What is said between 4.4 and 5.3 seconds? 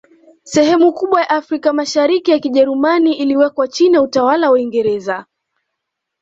wa Uingereza